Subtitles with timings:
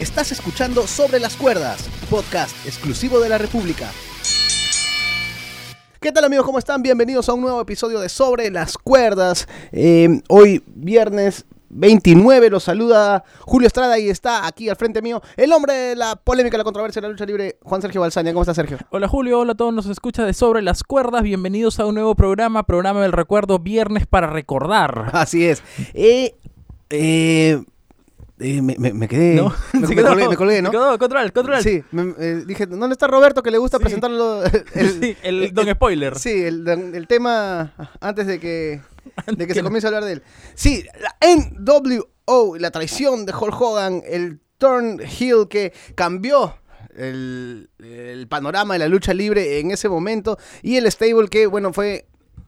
[0.00, 3.90] Estás escuchando Sobre las Cuerdas, podcast exclusivo de la República.
[6.00, 6.46] ¿Qué tal amigos?
[6.46, 6.84] ¿Cómo están?
[6.84, 9.48] Bienvenidos a un nuevo episodio de Sobre las Cuerdas.
[9.72, 15.52] Eh, hoy viernes 29 los saluda Julio Estrada y está aquí al frente mío el
[15.52, 18.32] hombre de la polémica, la controversia, la lucha libre, Juan Sergio Balsaña.
[18.32, 18.78] ¿Cómo está Sergio?
[18.90, 21.24] Hola Julio, hola a todos, nos escucha de Sobre las Cuerdas.
[21.24, 25.10] Bienvenidos a un nuevo programa, programa del recuerdo, viernes para recordar.
[25.12, 25.64] Así es.
[25.92, 26.36] Eh,
[26.90, 27.64] eh,
[28.40, 29.34] eh, me, me- me quedé.
[29.36, 29.52] ¿No?
[29.72, 30.70] Me, quedó, colgué, me colgué, ¿no?
[30.70, 31.62] Quedó, control, control.
[31.62, 33.82] Sí, me- eh, dije, ¿dónde está Roberto que le gusta Sí.
[33.84, 34.42] presentarlo?
[34.74, 36.18] El, Sí, el Don Spoiler.
[36.18, 38.80] Sí, el, el tema antes de que,
[39.36, 40.22] de que se comience a hablar de él.
[40.54, 46.56] Sí, la NWO, la traición de Hulk Hogan, el turn heel que cambió
[46.96, 51.72] el, el panorama de la lucha libre en ese momento y el stable que, bueno,
[51.72, 52.06] fue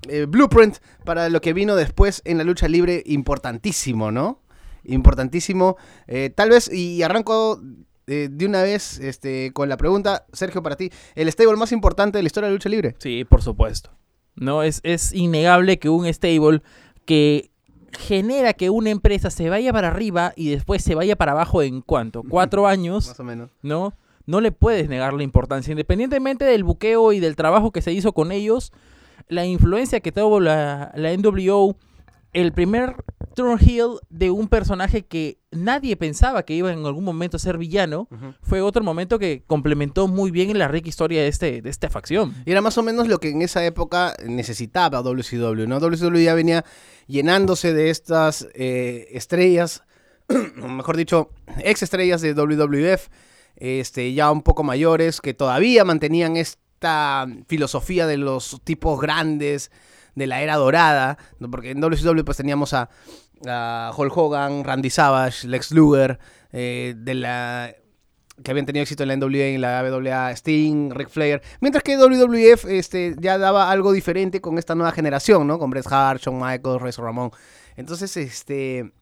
[0.08, 4.40] eh, blueprint para lo que vino después en la lucha libre importantísimo, ¿no?
[4.84, 5.76] Importantísimo.
[6.06, 7.60] Eh, tal vez, y arranco
[8.06, 12.18] eh, de una vez este, con la pregunta, Sergio, para ti, ¿el stable más importante
[12.18, 12.96] de la historia de la lucha libre?
[12.98, 13.90] Sí, por supuesto.
[14.34, 16.62] No, es, es innegable que un stable
[17.04, 17.50] que
[17.92, 21.82] genera que una empresa se vaya para arriba y después se vaya para abajo en
[21.82, 23.50] cuánto, cuatro años, Más o menos.
[23.62, 23.94] ¿no?
[24.26, 25.72] No le puedes negar la importancia.
[25.72, 28.72] Independientemente del buqueo y del trabajo que se hizo con ellos,
[29.28, 31.76] la influencia que tuvo la, la NWO,
[32.32, 37.36] el primer turn heel de un personaje que nadie pensaba que iba en algún momento
[37.36, 38.08] a ser villano,
[38.42, 41.90] fue otro momento que complementó muy bien en la rica historia de, este, de esta
[41.90, 42.34] facción.
[42.44, 45.80] Y era más o menos lo que en esa época necesitaba WCW, ¿no?
[45.80, 46.64] WCW ya venía
[47.06, 49.82] llenándose de estas eh, estrellas,
[50.56, 51.30] mejor dicho,
[51.64, 53.08] ex estrellas de WWF,
[53.56, 59.70] este, ya un poco mayores, que todavía mantenían esta filosofía de los tipos grandes
[60.14, 61.18] de la era dorada,
[61.50, 62.90] porque en WCW pues teníamos a,
[63.96, 66.18] Hulk Hogan, Randy Savage, Lex Luger,
[66.52, 67.74] eh, de la
[68.42, 71.96] que habían tenido éxito en la NWA en la WWA, Sting, Ric Flair, mientras que
[71.96, 75.58] WWF este, ya daba algo diferente con esta nueva generación, ¿no?
[75.58, 77.30] Con Bret Hart, Shawn Michaels, Razor Ramón.
[77.76, 78.92] Entonces, este,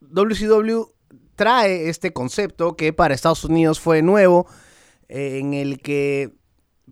[0.00, 0.92] WCW
[1.36, 4.46] trae este concepto que para Estados Unidos fue nuevo,
[5.08, 6.32] eh, en el que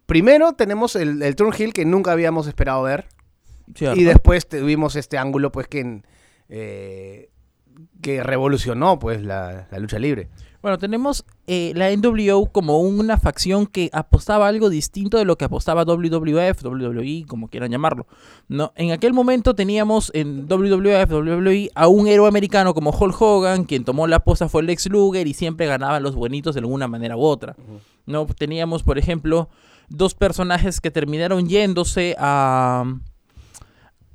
[0.06, 3.08] primero tenemos el, el turn heel que nunca habíamos esperado ver,
[3.74, 4.00] ¿cierto?
[4.00, 6.02] y después tuvimos este ángulo, pues, que,
[6.48, 7.30] eh,
[8.00, 10.28] que revolucionó, pues, la, la lucha libre.
[10.62, 15.44] Bueno, tenemos eh, la NWO como una facción que apostaba algo distinto de lo que
[15.44, 18.06] apostaba WWF, WWE, como quieran llamarlo.
[18.46, 23.64] No, en aquel momento teníamos en WWF, WWE a un héroe americano como Hulk Hogan,
[23.64, 27.16] quien tomó la aposta fue Lex Luger y siempre ganaban los buenitos de alguna manera
[27.16, 27.56] u otra.
[28.06, 29.48] No, teníamos, por ejemplo,
[29.88, 32.84] dos personajes que terminaron yéndose a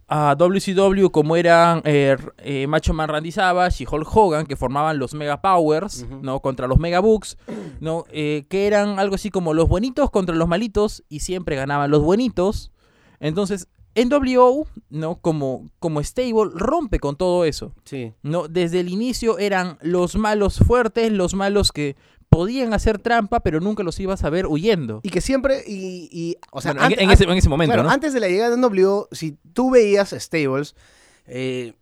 [0.09, 4.99] a WCW como eran eh, eh, Macho Man Randy Savage y Hulk Hogan que formaban
[4.99, 6.05] los Mega Powers.
[6.21, 6.39] ¿no?
[6.39, 7.37] Contra los Mega Bucks,
[7.81, 8.05] ¿no?
[8.11, 12.01] Eh, que eran algo así como los buenitos contra los malitos y siempre ganaban los
[12.03, 12.71] buenitos.
[13.19, 15.15] Entonces, NWO, ¿no?
[15.19, 18.13] Como, como stable rompe con todo eso, Sí.
[18.21, 18.47] ¿no?
[18.47, 21.95] Desde el inicio eran los malos fuertes, los malos que
[22.29, 24.99] podían hacer trampa, pero nunca los ibas a ver huyendo.
[25.03, 27.93] Y que siempre, y, y, o sea, Bueno, en- ese, en ese momento, claro, ¿no?
[27.93, 30.75] antes de la llegada de NWO, si tú veías stables,
[31.25, 31.73] eh,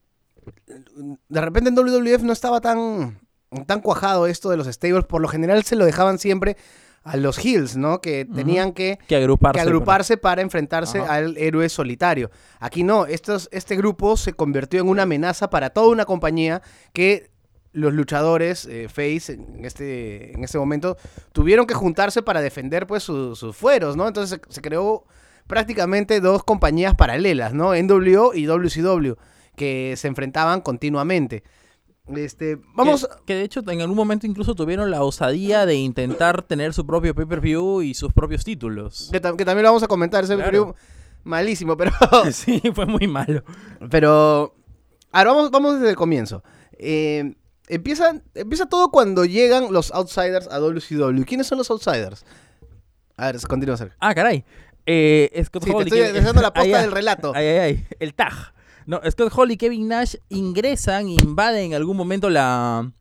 [1.30, 3.20] de repente en WWF no estaba tan,
[3.66, 6.58] tan cuajado esto de los stables, por lo general se lo dejaban siempre
[7.04, 8.02] a los heels, ¿no?
[8.02, 9.58] Que tenían que, que agruparse.
[9.58, 11.14] que agruparse para enfrentarse Ajá.
[11.16, 12.32] al héroe solitario.
[12.60, 16.64] Aquí no, estos, este grupo se convirtió en una amenaza para toda una compañía
[16.94, 17.30] que
[17.76, 20.98] los luchadores eh, face en este, en este momento
[21.34, 24.08] tuvieron que juntarse para defender pues su- sus fueros, ¿no?
[24.08, 25.04] Entonces se, se creó
[25.48, 27.74] prácticamente dos compañías paralelas, ¿no?
[27.76, 29.14] NWO y WCW,
[29.56, 31.44] que se enfrentaban continuamente.
[32.16, 36.44] Este, vamos, Que, que de hecho en algún momento incluso tuvieron la osadía de intentar
[36.44, 39.10] tener su propio pay-per-view y sus propios títulos.
[39.12, 40.48] que, tam- que también lo vamos a comentar, ese Claro.
[40.50, 40.76] periodo
[41.24, 41.92] malísimo, pero
[42.32, 43.44] sí, fue muy malo.
[43.90, 44.54] Pero.
[45.12, 46.44] Ahora vamos, vamos desde el comienzo.
[46.78, 47.36] Eh,
[47.68, 51.24] empieza, empieza todo cuando llegan los outsiders a WCW.
[51.26, 52.26] ¿Quiénes son los outsiders?
[53.18, 53.96] A ver, continúa, Sergio.
[54.00, 54.44] Ah, caray.
[54.86, 57.32] Eh, Scott Sí, Hall estoy Kevin- dejando la posta Ay, del relato.
[57.36, 57.88] Ay, ay, ay.
[58.00, 58.34] El tag.
[58.86, 62.92] No, Scott Hall y Kevin Nash ingresan, invaden en algún momento la,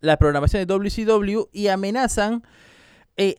[0.00, 2.42] la programación de WCW y amenazan,
[3.18, 3.36] eh,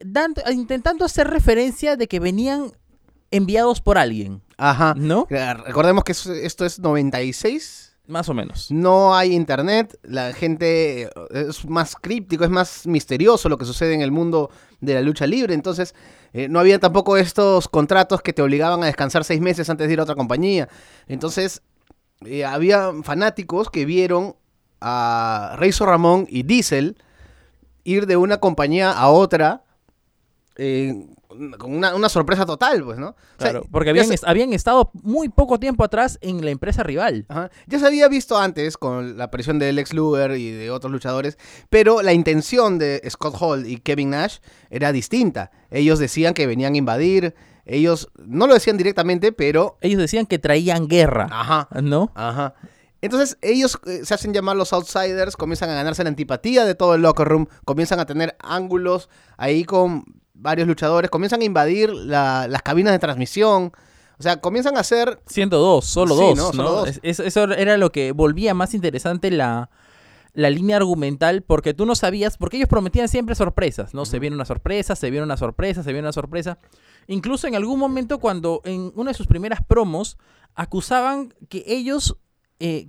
[0.51, 2.73] intentando hacer referencia de que venían
[3.31, 4.93] enviados por alguien, Ajá.
[4.97, 5.25] ¿no?
[5.29, 7.88] Recordemos que esto es 96.
[8.09, 8.71] Más o menos.
[8.71, 9.99] No hay internet.
[10.01, 14.49] La gente eh, es más críptico, es más misterioso lo que sucede en el mundo
[14.81, 15.53] de la lucha libre.
[15.53, 15.93] Entonces,
[16.33, 19.93] eh, no había tampoco estos contratos que te obligaban a descansar seis meses antes de
[19.93, 20.67] ir a otra compañía.
[21.07, 21.61] Entonces,
[22.25, 24.35] eh, había fanáticos que vieron
[24.81, 26.97] a Razor Ramón y Diesel
[27.83, 29.65] ir de una compañía a otra
[31.57, 33.09] con una, una sorpresa total, pues, ¿no?
[33.09, 37.25] O sea, Claro, porque habían, habían estado muy poco tiempo atrás en la empresa rival.
[37.29, 37.49] Ajá.
[37.67, 41.37] Ya se había visto antes con la aparición de Lex Luger y de otros luchadores,
[41.69, 44.37] pero la intención de Scott Hall y Kevin Nash
[44.69, 45.51] era distinta.
[45.71, 49.77] Ellos decían que venían a invadir, ellos no lo decían directamente, pero...
[49.81, 52.11] Ellos decían que traían guerra, Ajá, ¿no?
[52.15, 52.55] ajá.
[53.01, 56.95] Entonces ellos eh, se hacen llamar los outsiders, comienzan a ganarse la antipatía de todo
[56.95, 60.03] el locker room, comienzan a tener ángulos ahí con
[60.41, 63.71] varios luchadores, comienzan a invadir la- las cabinas de transmisión,
[64.17, 65.19] o sea, comienzan a hacer...
[65.27, 66.43] Siendo dos, solo Sí, dos, ¿no?
[66.45, 66.53] ¿no?
[66.53, 66.89] Solo dos.
[66.89, 69.69] Es- Eso, eso era lo que volvía más interesante la,
[70.33, 74.05] la línea argumental, porque tú no sabías, porque ellos prometían siempre sorpresas, ¿no?
[74.05, 76.57] Se viene una sorpresa, se viene una sorpresa, se viene una sorpresa.
[77.07, 80.17] Incluso en algún momento cuando en una de sus primeras promos
[80.55, 82.17] acusaban que ellos,
[82.59, 82.87] eh,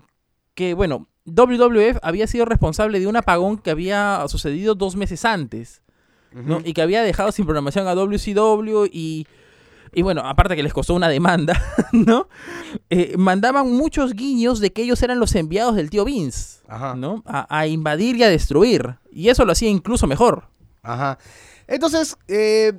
[0.55, 5.82] que bueno, WWF había sido responsable de un apagón que había sucedido dos meses antes.
[6.32, 6.61] ¿No?
[6.65, 9.27] Y que había dejado sin programación a WCW y,
[9.93, 11.61] y bueno, aparte que les costó una demanda,
[11.93, 12.29] ¿no?
[12.91, 16.94] Eh, mandaban muchos guiños de que ellos eran los enviados del tío Vince, Ajá.
[16.94, 17.23] ¿no?
[17.27, 18.97] A, a invadir y a destruir.
[19.11, 20.49] Y eso lo hacía incluso mejor.
[20.82, 21.19] Ajá.
[21.67, 22.73] Entonces, eh,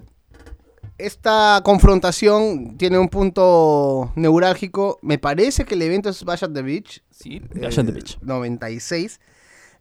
[0.98, 5.00] esta confrontación tiene un punto neurálgico.
[5.01, 7.01] Me parece que el evento es Bash at the Beach.
[7.09, 7.69] Sí, eh,
[8.21, 9.19] 96.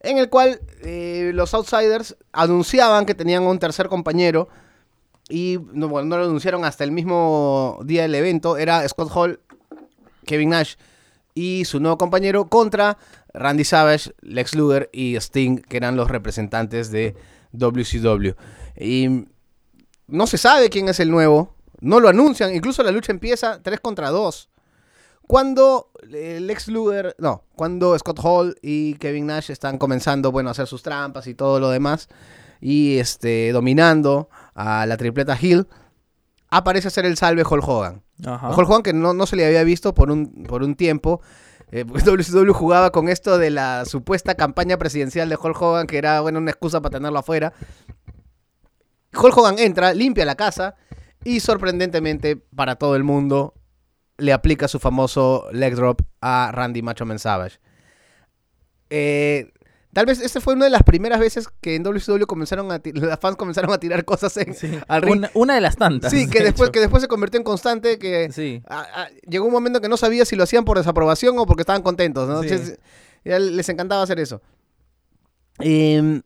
[0.01, 4.49] En el cual eh, los Outsiders anunciaban que tenían un tercer compañero.
[5.29, 8.57] Y no, bueno, no lo anunciaron hasta el mismo día del evento.
[8.57, 9.41] Era Scott Hall,
[10.27, 10.75] Kevin Nash
[11.35, 12.99] y su nuevo compañero contra
[13.33, 17.15] Randy Savage, Lex Luger y Sting, que eran los representantes de
[17.53, 18.33] WCW.
[18.79, 19.27] Y
[20.07, 23.81] no se sabe quién es el nuevo, no lo anuncian, incluso la lucha empieza 3
[23.81, 24.50] contra 2.
[25.31, 30.51] Cuando eh, Lex Luger, no, cuando Scott Hall y Kevin Nash están comenzando, bueno, a
[30.51, 32.09] hacer sus trampas y todo lo demás,
[32.61, 35.69] y este, dominando a la tripleta Hill,
[36.49, 38.03] aparece a ser el salve Hulk Hogan.
[38.27, 38.49] Ajá.
[38.49, 41.21] Hulk Hogan que no, no se le había visto por un, por un tiempo.
[41.71, 46.21] Eh, WCW jugaba con esto de la supuesta campaña presidencial de Hulk Hogan, que era
[46.23, 47.53] bueno, una excusa para tenerlo afuera.
[49.15, 50.75] Hulk Hogan entra, limpia la casa
[51.23, 53.55] y sorprendentemente para todo el mundo
[54.21, 57.59] le aplica su famoso leg drop a Randy Macho Man Savage.
[58.91, 59.51] Eh,
[59.93, 63.19] tal vez esta fue una de las primeras veces que en WCW comenzaron a los
[63.21, 64.55] fans comenzaron a tirar cosas en,
[64.89, 65.17] al ring.
[65.19, 66.11] Una, una de las tantas.
[66.13, 66.73] Sí, que de después, hecho.
[66.73, 68.63] que después se convirtió en constante, que Sí.
[68.69, 71.63] a- a- llegó un momento que no sabía si lo hacían por desaprobación o porque
[71.63, 72.43] estaban contentos, ¿no?
[72.43, 72.49] Sí.
[72.49, 72.79] Entonces,
[73.25, 74.41] ya les encantaba hacer eso.
[75.61, 76.21] Eh,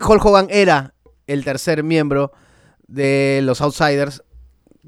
[0.00, 0.94] Hulk Hogan era
[1.26, 2.32] el tercer miembro
[2.86, 4.22] de los Outsiders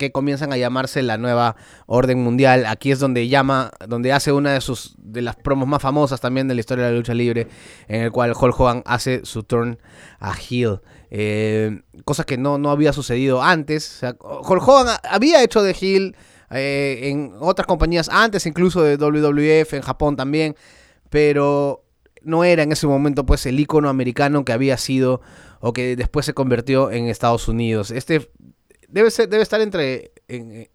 [0.02, 1.54] que comienzan a llamarse la nueva
[1.86, 2.66] orden mundial.
[2.66, 6.48] Aquí es donde llama, donde hace una de sus de las promos más famosas también
[6.48, 7.46] de la historia de la lucha libre,
[7.86, 9.78] en el cual Hulk Hogan hace su turn
[10.18, 10.80] a heel.
[11.12, 13.96] Eh, cosa que no, no había sucedido antes.
[13.96, 16.16] O sea, Hulk Hogan había hecho de heel
[16.50, 20.56] eh, en otras compañías antes, incluso de WWF, en Japón también,
[21.10, 21.84] pero
[22.22, 25.20] no era en ese momento pues el icono americano que había sido
[25.60, 27.92] o que después se convirtió en Estados Unidos.
[27.92, 28.30] Este
[28.92, 30.68] debe ser debe estar entre en,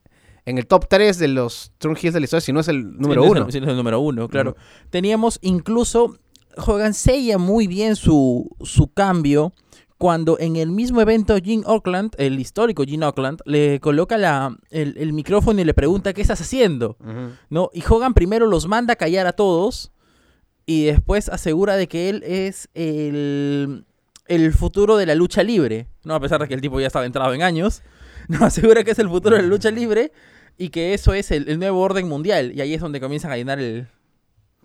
[0.45, 3.23] en el top 3 de los heels de la historia, si no es el número
[3.23, 3.51] Sí, no es el- uno.
[3.51, 4.55] sí, no es el número uno, claro.
[4.89, 6.17] Teníamos incluso,
[6.57, 9.53] Hogan sella muy bien su, su cambio
[9.99, 14.95] cuando en el mismo evento Gene Oakland, el histórico Gene Oakland, le coloca la, el,
[14.97, 16.97] el micrófono y le pregunta qué estás haciendo.
[17.49, 17.69] ¿no?
[17.73, 19.91] Y Hogan primero los manda a callar a todos
[20.67, 23.85] y después asegura de que él es el,
[24.27, 26.13] el futuro de la lucha libre, ¿no?
[26.15, 27.81] A pesar de que el tipo ya estaba entrado en años,
[28.39, 30.11] no, asegura que es el futuro de la lucha libre
[30.57, 32.51] y que eso es el, el nuevo orden mundial.
[32.55, 33.87] Y ahí es donde comienzan a llenar el...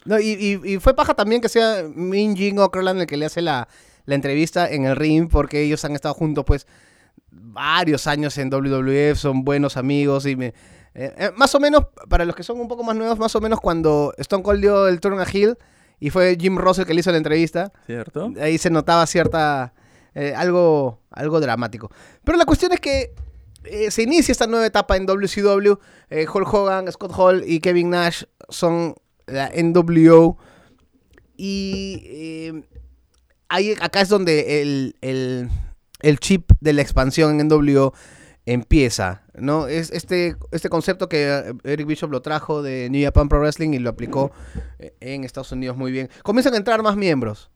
[0.05, 3.27] No, y, y- y fue paja también que sea Min Jin Okerland el que le
[3.27, 3.69] hace la,
[4.05, 6.67] la entrevista en el ring, porque ellos han estado juntos, pues,
[7.31, 10.47] varios años en WWF, son buenos amigos y me,
[10.95, 13.41] eh, eh, más o menos, para los que son un poco más nuevos, más o
[13.41, 15.57] menos cuando Stone Cold dio el turno a Hill
[16.01, 18.33] y fue Jim Ross el que le hizo la entrevista, ¿Cierto?
[18.41, 19.73] ahí se notaba cierta,
[20.15, 21.91] eh, algo, algo dramático.
[22.25, 23.15] Pero la cuestión es que
[23.65, 25.75] eh, se inicia esta nueva etapa en WCW,
[26.11, 28.95] eh, Hulk Hogan, Scott Hall y Kevin Nash son
[29.27, 30.37] la NWO
[31.37, 32.63] y eh,
[33.49, 35.49] ahí, acá es donde el, el-
[36.01, 37.95] el chip de la expansión en NWO
[38.45, 39.69] empieza, ¿no?
[39.69, 43.79] Es este, este concepto que Eric Bishop lo trajo de New Japan Pro Wrestling y
[43.79, 44.33] lo aplicó
[44.99, 46.11] en Estados Unidos muy bien.
[46.25, 47.51] Comienzan a entrar más miembros.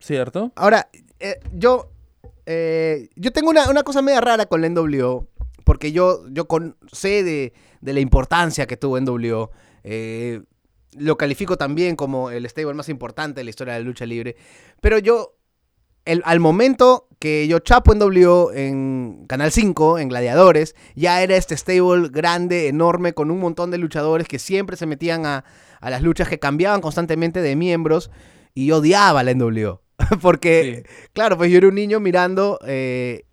[0.00, 0.50] ¿Cierto?
[0.56, 0.88] Ahora,
[1.52, 1.88] yo,
[2.46, 5.28] eh, yo tengo una, una cosa media rara con la NWO,
[5.64, 6.46] porque yo, yo
[6.92, 9.50] sé de, de la importancia que tuvo NWO.
[9.84, 10.42] eh,
[10.98, 14.34] lo califico también como el stable más importante de la historia de la lucha libre.
[14.80, 15.36] Pero yo
[16.06, 21.54] el- al momento que yo chapo W en Canal 5, en Gladiadores, ya era este
[21.56, 25.44] stable grande, enorme, con un montón de luchadores que siempre se metían a,
[25.80, 28.10] a las luchas, que cambiaban constantemente de miembros,
[28.54, 29.82] y odiaba la NWO.
[30.20, 33.24] Porque, claro, pues yo era un niño mirando eh,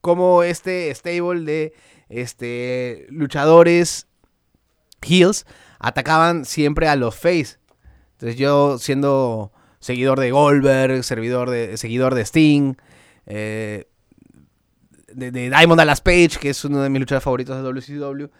[0.00, 1.72] cómo este stable de
[2.08, 4.06] este, luchadores
[5.02, 5.46] heels
[5.78, 7.58] atacaban siempre a los face.
[8.12, 12.74] Entonces yo siendo seguidor de Goldberg, servidor de, seguidor de Sting,
[13.26, 13.86] eh,
[15.12, 18.30] de, de Diamond Dallas Page, que es uno de mis luchadores favoritos de WCW,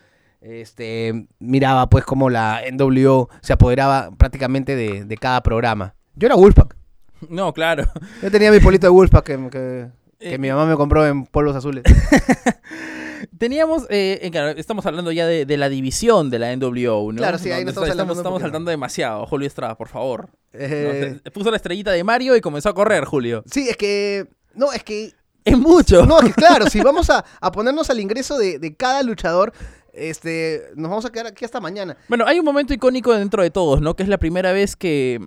[0.42, 5.94] este, miraba pues como la NWO se apoderaba prácticamente de, de cada programa.
[6.14, 6.79] Yo era Wolfpack.
[7.28, 7.84] No, claro.
[8.22, 9.86] Yo tenía mi polito de Wolfpack que, que-
[10.20, 11.84] que Eh, mi mamá me compró en polvos azules.
[13.38, 17.18] Teníamos, eh, eh, claro, estamos hablando ya de, de la división de la NWO, ¿no?
[17.18, 18.40] Claro, sí, ahí No, nos estamos estamos poquito.
[18.40, 19.26] saltando demasiado.
[19.26, 20.28] Julio Estrada, por favor.
[20.52, 23.42] No, Eh, se- puso la estrellita de Mario y comenzó a correr, Julio.
[23.50, 24.26] sí, es que...
[24.54, 25.12] No, es que
[25.44, 26.04] Es mucho.
[26.06, 29.52] No, es que claro, si vamos a, a ponernos al ingreso de, de cada luchador,
[29.92, 31.96] este, nos vamos a quedar aquí hasta mañana.
[32.08, 33.94] Bueno, hay un momento icónico dentro de todos, ¿no?
[33.94, 35.20] Que es la primera vez que,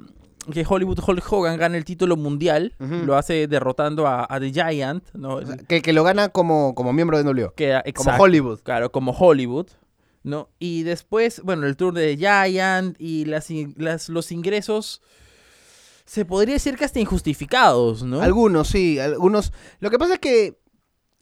[0.52, 2.74] que Hollywood Hulk Hogan gana el título mundial.
[2.80, 5.36] Lo hace derrotando a, a The Giant, ¿no?
[5.36, 7.54] O sea, que, que lo gana como, como miembro de NWO.
[7.56, 8.60] Que- Como Hollywood.
[8.64, 9.68] Claro, como Hollywood,
[10.24, 10.50] ¿no?
[10.60, 15.02] Y después, bueno, el tour de The Giant y las, los ingresos,
[16.06, 18.22] se podría decir que hasta injustificados, ¿no?
[18.22, 19.54] Algunos, sí, algunos.
[19.80, 20.58] Lo que pasa es que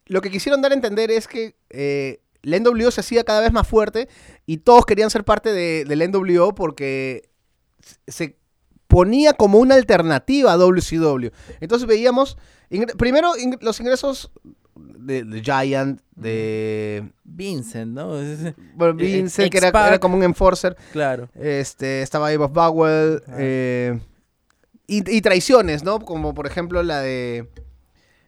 [0.08, 3.52] lo que quisieron dar a entender es que eh, la NWO se hacía cada vez
[3.54, 4.10] más fuerte
[4.48, 7.30] y todos querían ser parte de, de la NWO porque
[8.08, 8.38] se
[8.92, 11.30] ponía como una alternativa a WCW.
[11.62, 12.38] Entonces veíamos,
[12.70, 14.30] ingre- primero ing- los ingresos
[14.76, 18.10] de, de Giant, de Vincent, ¿no?
[18.76, 20.76] Bueno, Eh, Vincent, que era, como un enforcer.
[20.92, 21.30] claro.
[21.36, 23.24] Este, estaba of Bowell.
[23.28, 23.36] Ah.
[23.40, 24.00] eh,
[24.88, 26.00] y, y traiciones, ¿no?
[26.00, 27.48] Como por ejemplo la de.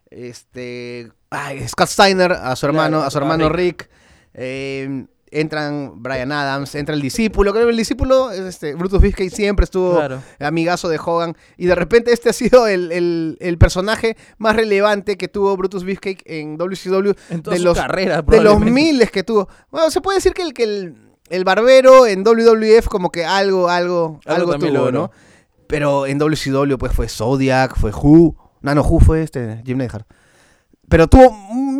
[0.09, 1.11] Este.
[1.29, 3.81] ay, Scott Steiner a su hermano, Claro, a su hermano Rick.
[3.81, 3.89] Rick.
[4.35, 7.51] eh, entran Brian Adams, entra el discípulo.
[7.53, 10.21] Creo que el discípulo, es este, Brutus Beefcake siempre estuvo Claro.
[10.39, 11.35] amigazo de Hogan.
[11.57, 15.83] Y de repente este ha sido el, el- el personaje más relevante que tuvo Brutus
[15.83, 19.47] Beefcake en WCW En toda de su los, carrera, de los miles que tuvo.
[19.71, 20.95] Bueno, se puede decir que el, que el,
[21.29, 24.91] el barbero en WWF como que algo, algo, Algo tuvo.
[24.91, 25.11] ¿no?
[25.67, 28.35] Pero en WCW pues fue Zodiac, fue Who.
[28.61, 30.07] No, no, Who fue este, Jim Neidhart.
[30.89, 31.31] Pero tuvo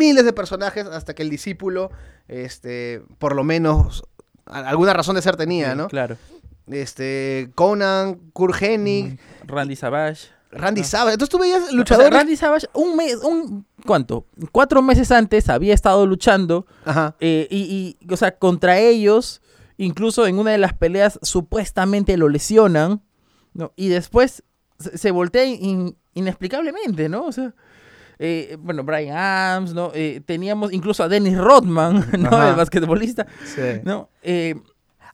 [0.03, 1.89] miles de personajes hasta que el discípulo,
[2.27, 4.03] este, por lo menos,
[4.45, 5.88] alguna razón de ser tenía, ¿no?
[5.88, 6.17] Claro.
[6.67, 10.27] Este, Conan, Kurt Hennig, Randy Savage.
[10.51, 10.86] Randy Ah.
[10.86, 11.13] Savage.
[11.13, 12.12] Entonces tú veías O sea, luchadores...
[12.13, 14.25] Randy Savage, un mes, un, ¿cuánto?
[14.51, 17.15] Cuatro meses antes había estado luchando Ajá.
[17.19, 19.41] eh, y, y, o sea, contra ellos,
[19.77, 23.01] incluso en una de las peleas supuestamente lo lesionan,
[23.53, 23.74] ¿no?
[23.75, 24.43] Y después
[24.79, 27.25] se, se voltea in- inexplicablemente, ¿no?
[27.25, 27.53] O sea,
[28.25, 29.92] eh, bueno, Brian Adams, ¿no?
[29.94, 32.30] Eh, teníamos incluso a Dennis Rodman, ¿no?
[32.30, 32.50] Ajá.
[32.51, 33.82] El basquetbolista, Sí.
[33.84, 34.10] ¿no?
[34.22, 34.56] Eh,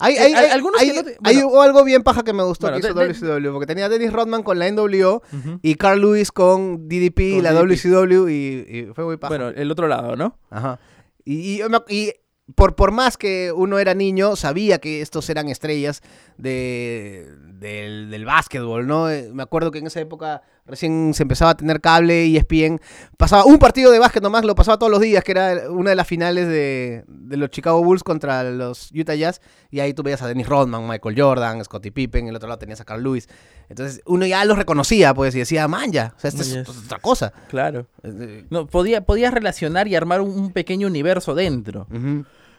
[0.01, 1.17] Hay, Eh, hay, hay algunos hay- que no te-
[1.59, 3.89] algo bien paja que me gustó Bueno, que hizo de- de- WCW, porque tenía a
[3.89, 5.21] Dennis Rodman con la NWO
[5.61, 7.63] y Carl Lewis con DDP y la DDP.
[7.67, 8.33] WCW y,
[8.69, 9.29] y fue muy paja.
[9.35, 10.37] Bueno, el otro lado, ¿no?
[10.51, 10.79] Ajá.
[11.25, 12.13] Y, y y
[12.55, 16.01] por, por más que uno era niño, sabía que estos eran estrellas
[16.37, 17.27] de,
[17.59, 19.07] del, del básquetbol, ¿no?
[19.33, 22.79] Me acuerdo que en esa época recién se empezaba a tener cable y ESPN.
[23.17, 25.95] Pasaba un partido de básquet nomás, lo pasaba todos los días, que era una de
[25.95, 29.41] las finales de, de los Chicago Bulls contra los Utah Jazz.
[29.71, 32.79] Y ahí tú veías a Dennis Rodman, Michael Jordan, Scottie Pippen, el otro lado tenías
[32.81, 33.27] a Carl Lewis.
[33.69, 36.99] Entonces uno ya los reconocía, pues, y decía, man, ya, o sea, esta es otra
[36.99, 37.33] cosa.
[37.49, 37.87] Claro.
[38.03, 41.87] Eh, No, podía, podías relacionar y armar un, un pequeño universo dentro.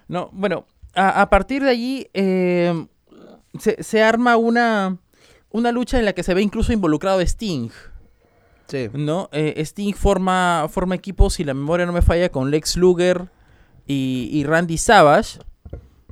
[0.09, 2.87] No, bueno, a, a partir de allí eh,
[3.59, 4.97] se, se arma una,
[5.51, 7.71] una lucha en la que se ve incluso involucrado Sting,
[8.71, 8.89] Sí.
[8.93, 9.29] ¿no?
[9.33, 13.29] Eh, Sting forma, forma equipo, si la memoria no me falla, con Lex Luger
[13.87, 15.41] y, y Randy Savage,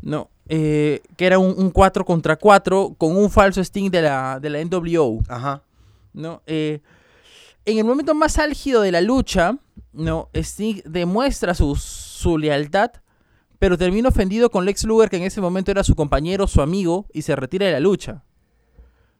[0.02, 0.30] ¿no?
[0.48, 4.50] Eh, que era un, un 4 contra 4 con un falso Sting de la, de
[4.50, 5.20] la NWO.
[5.28, 5.62] Ajá.
[6.12, 6.42] ¿no?
[6.46, 6.80] Eh,
[7.64, 9.56] en el momento más álgido de la lucha,
[9.92, 10.28] ¿no?
[10.34, 12.90] Sting demuestra su, su lealtad,
[13.58, 17.06] pero termina ofendido con Lex Luger, que en ese momento era su compañero, su amigo,
[17.12, 18.24] y se retira de la lucha.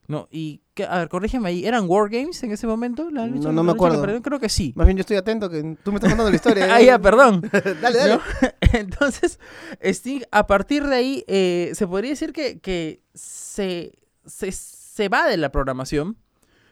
[0.09, 0.27] ¿No?
[0.31, 3.11] Y, a ver, corrígeme ahí, ¿eran Wargames en ese momento?
[3.11, 4.23] La No, lucha- no me que acuerdo.
[4.23, 4.73] Creo que sí.
[4.75, 6.67] Más bien yo estoy atento, que tú me estás contando la historia.
[6.67, 6.71] ¿eh?
[6.73, 7.43] ah, ya, perdón.
[7.83, 8.15] dale, dale.
[8.15, 8.21] ¿no?
[8.73, 9.39] Entonces,
[9.83, 13.93] Sting, a partir de ahí, eh, se podría decir que, que se,
[14.25, 16.17] se, se va de la programación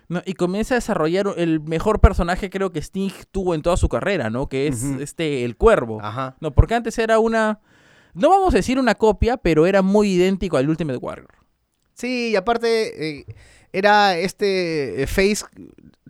[0.08, 0.22] ¿no?
[0.24, 4.30] y comienza a desarrollar el mejor personaje creo que Sting tuvo en toda su carrera,
[4.30, 4.48] ¿no?
[4.48, 6.00] Que es este el cuervo.
[6.02, 6.36] Ajá.
[6.40, 7.60] No, porque antes era una.
[8.14, 11.28] No vamos a decir una copia, pero era muy idéntico al Ultimate Warrior.
[11.96, 13.26] Sí, y aparte eh,
[13.72, 15.44] era este eh, face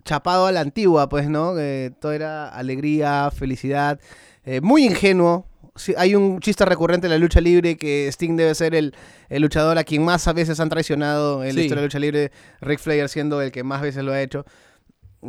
[0.03, 1.55] chapado a la antigua, pues, ¿no?
[1.55, 3.99] Que todo era alegría, felicidad,
[4.43, 5.45] eh, muy ingenuo.
[5.75, 8.95] Sí, hay un chiste recurrente en la lucha libre que Sting debe ser el,
[9.29, 11.67] el luchador a quien más a veces han traicionado en la Sí.
[11.67, 14.43] historia de la lucha libre, Ric Flair siendo el que más veces lo ha hecho.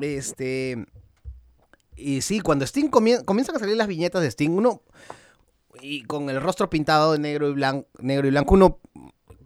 [0.01, 0.87] Este.
[1.97, 4.83] Y sí, cuando Sting comien- comienzan a salir las viñetas de Sting, uno.
[5.83, 8.79] Y con el rostro pintado de negro y blanco, negro y blanco, uno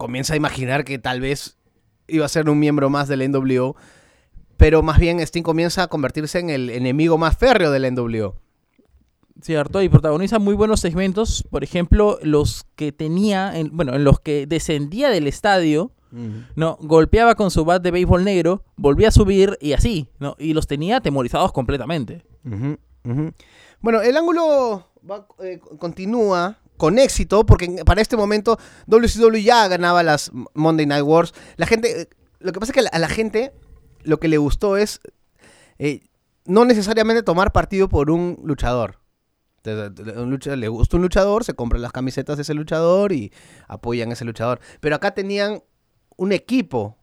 [0.02, 1.56] comienza a imaginar que tal vez
[2.09, 3.76] iba a ser un miembro más del NWO.
[4.56, 8.35] Pero más bien Sting comienza a convertirse en el enemigo más férreo del NWO.
[9.40, 14.18] Cierto, y protagoniza muy buenos segmentos, por ejemplo, los que tenía, en, bueno, en los
[14.21, 15.92] que descendía del estadio,
[16.56, 16.76] ¿no?
[16.80, 20.37] Golpeaba con su bat de béisbol negro, volvía a subir y así, ¿no?
[20.38, 22.23] Y los tenía atemorizados completamente.
[23.80, 30.02] Bueno, el ángulo va- eh, continúa con éxito porque para este momento WCW ya ganaba
[30.02, 31.33] las Monday Night Wars.
[31.57, 32.09] La gente, eh,
[32.41, 33.52] lo que pasa es que a la, gente
[34.02, 35.00] lo que le gustó es
[35.79, 36.00] eh,
[36.45, 38.99] no necesariamente tomar partido por un luchador.
[39.64, 43.33] Un lucha- le gusta un luchador, se compran las camisetas de ese luchador y
[43.69, 44.59] apoyan a ese luchador.
[44.81, 45.62] Pero acá tenían
[46.17, 46.99] un equipo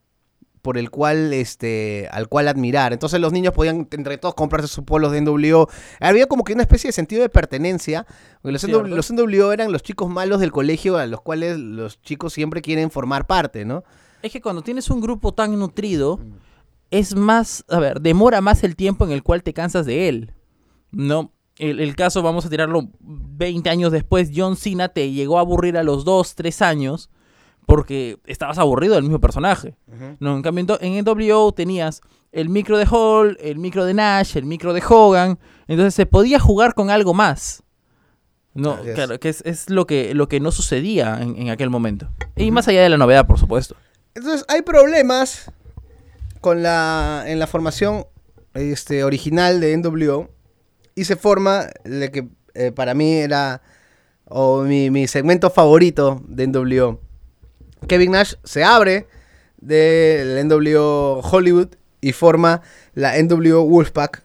[0.61, 2.93] por el cual este al cual admirar.
[2.93, 5.69] Entonces los niños podían entre todos comprarse sus polos de NWO.
[5.99, 8.05] Había como que una especie de sentido de pertenencia.
[8.41, 8.83] porque Los, Cierto.
[8.83, 12.61] NW los NWO eran los chicos malos del colegio a los cuales los chicos siempre
[12.61, 13.83] quieren formar parte, ¿no?
[14.21, 16.19] Es que cuando tienes un grupo tan nutrido,
[16.91, 20.33] es más, a ver, demora más el tiempo en el cual te cansas de él.
[20.91, 25.41] No, el, el caso, vamos a tirarlo 20 años después, John Cena te llegó a
[25.41, 27.09] aburrir a los 2, 3 años
[27.69, 29.75] porque estabas aburrido del mismo personaje.
[30.19, 34.35] No, en cambio, en en NWO tenías el micro de Hall, el micro de Nash,
[34.37, 37.61] el micro de Hogan, entonces se podía jugar con algo más.
[38.55, 38.95] No, Así es.
[38.95, 42.09] claro, que es, es lo que lo que no sucedía en, en aquel momento.
[42.35, 43.75] Y más allá de la novedad, por supuesto.
[44.15, 45.51] Entonces hay problemas
[46.41, 48.07] con la en la formación
[48.55, 50.27] este, original de NWO
[50.95, 53.61] y se forma el que eh, para mí era
[54.25, 57.08] o mi, mi segmento favorito de NWO.
[57.87, 59.07] Kevin Nash se abre
[59.57, 61.69] del NWO Hollywood
[62.01, 62.61] y forma
[62.93, 64.23] la NWO Wolfpack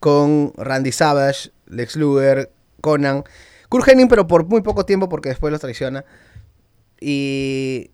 [0.00, 3.24] con Randy Savage, Lex Luger, Conan,
[3.68, 6.04] Kurt Hennig, pero por muy poco tiempo porque después los traiciona.
[7.00, 7.90] Y,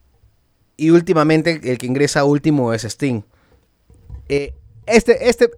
[0.77, 3.23] y últimamente el que ingresa último es Sting.
[4.29, 4.55] Eh,
[4.87, 5.51] este, este,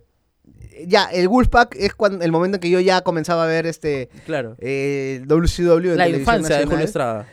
[0.86, 4.08] ya, el Wolfpack es cuando, el momento en que yo ya comenzaba a ver este
[4.26, 4.56] Claro.
[4.58, 5.92] eh, WCW.
[5.92, 6.84] en La infancia de Julio.
[6.84, 7.26] Estrada.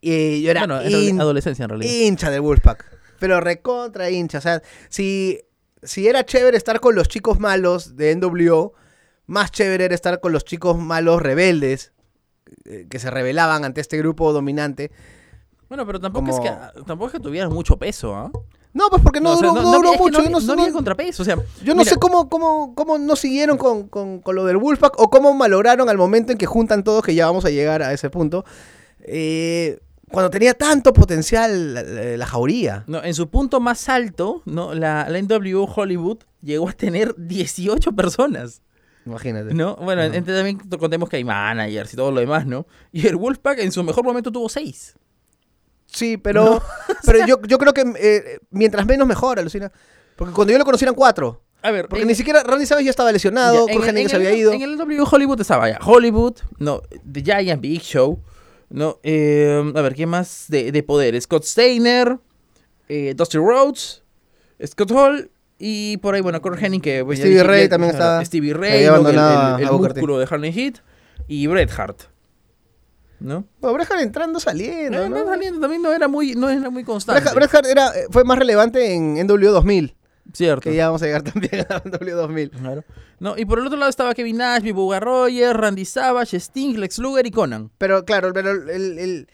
[0.00, 1.92] Y yo era Bueno, en adolescencia en realidad.
[1.92, 2.84] hincha del Wolfpack.
[3.18, 4.38] Pero recontra hincha.
[4.38, 5.40] O sea, si,
[5.82, 8.72] si era chévere estar con los chicos malos de NWO,
[9.26, 11.92] más chévere era estar con los chicos malos rebeldes
[12.64, 14.90] eh, que se rebelaban ante este grupo dominante.
[15.68, 18.30] Bueno, pero tampoco Como- es que tampoco es que tuvieran mucho peso, ¿ah?
[18.72, 20.18] No, pues porque no, o sea, duró, no duró que mucho.
[20.18, 22.74] No, yo no, no sé- había contrapeso, o sea, yo no mira, sé cómo, cómo,
[22.74, 26.38] cómo no siguieron con, con- con lo del Wolfpack o cómo malograron al momento en
[26.38, 28.44] que juntan todos, que ya vamos a llegar a ese punto.
[29.00, 29.78] eh,
[30.12, 32.84] cuando tenía tanto potencial la, la- la jauría.
[32.86, 37.92] no, en su punto más alto, no, la, la NWO Hollywood llegó a tener 18
[37.92, 38.62] personas,
[39.06, 39.54] Imagínate.
[39.54, 39.76] ¿no?
[39.76, 42.66] Bueno, entre también contemos que hay managers y todo lo demás, ¿no?
[42.92, 44.94] Y el Wolfpack en su mejor momento tuvo 6.
[45.86, 46.62] Sí, pero,
[47.06, 49.72] pero yo, yo creo que eh, mientras menos mejor, alucina.
[50.16, 51.42] Porque cuando yo lo conocí eran cuatro.
[51.62, 54.22] A ver, Porque en- ni siquiera Randy Savage ya estaba lesionado, Ya, Hennig se el-
[54.26, 54.52] había ido.
[54.52, 58.20] En el W Hollywood estaba ya Hollywood, no, The Giant Big Show,
[58.70, 61.20] no, eh, a ver, ¿qué más de, de poder?
[61.20, 62.18] Scott Steiner,
[62.88, 64.02] eh, Dusty Rhodes,
[64.66, 67.04] Scott Hall y por ahí, bueno, Kurt Hennig que...
[67.04, 68.24] pues, Stevie dije- Ray ya- también estaba.
[68.24, 68.96] Stevie Ray, ¿no?
[69.08, 70.76] el, el- el músculo de Harley Heat
[71.28, 72.02] y Bret Hart,
[73.20, 73.44] ¿no?
[73.60, 75.18] Bueno, Bret Hart entrando, saliendo, Eh, ¿no?
[75.24, 77.20] no, saliendo también no era muy, no era muy constante.
[77.20, 79.94] Bret Hart, Bret Hart era, eh, fue más relevante en NW 2000,
[80.32, 80.62] Cierto.
[80.62, 82.50] que ya vamos a llegar también a NW 2000.
[82.50, 82.84] Claro.
[83.18, 86.98] No, y por el otro lado estaba Kevin Nash, Bibuga Rogers, Randy Savage, Sting, Lex
[86.98, 87.70] Luger y Conan.
[87.78, 88.98] Pero claro, pero el...
[88.98, 89.28] el-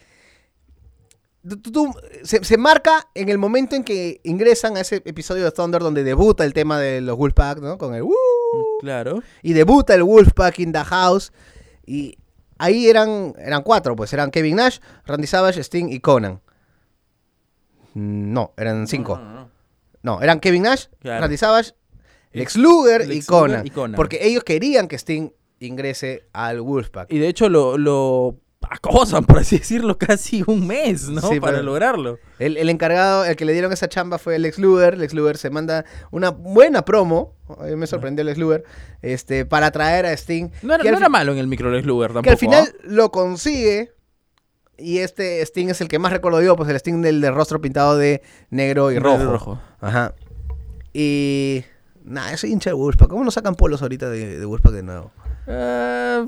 [1.48, 5.44] tú- tú- tú- se, se marca en el momento en que ingresan a ese episodio
[5.44, 7.78] de Thunder donde debuta el tema de los Wolfpack, ¿no?
[7.78, 8.02] Con el...
[8.02, 8.12] "Woo",
[8.80, 9.22] Claro.
[9.42, 11.32] y debuta el Wolfpack in the House.
[11.86, 12.18] Y
[12.58, 16.40] ahí eran, eran cuatro, pues eran Kevin Nash, Randy Savage, Sting y Conan.
[17.94, 19.16] Mm, No, eran cinco.
[19.18, 19.35] No,
[20.06, 21.22] no, eran Kevin Nash, Claro.
[21.22, 21.72] Randy Savage,
[22.32, 23.96] Lex Luger y, Luger Conan, y Conan.
[23.96, 27.12] Porque ellos querían que Sting ingrese al Wolfpack.
[27.12, 31.22] Y de hecho lo, lo acosan, por así decirlo, casi un mes, ¿no?
[31.22, 32.18] Sí, Para lograrlo.
[32.38, 34.96] El, el encargado, el que le dieron esa chamba fue Lex Luger.
[34.96, 37.34] Lex Luger se manda una buena promo.
[37.76, 38.62] Me sorprendió Lex Luger.
[39.02, 40.50] Este, para traer a Sting.
[40.62, 42.22] No era, no era malo en el micro Lex Luger tampoco.
[42.24, 42.78] que al final ¿ah?
[42.84, 43.92] lo consigue.
[44.78, 47.60] Y este Sting es el que más recuerdo yo, pues el Sting del, del rostro
[47.60, 49.60] pintado de negro y rojo.
[49.80, 50.14] Ajá.
[50.92, 51.64] Y
[52.06, 53.08] Nah, soy hincha de Wolfpack.
[53.08, 55.10] ¿Cómo no sacan polos ahorita de, de Wolfpack de nuevo?
[55.48, 56.26] Ah,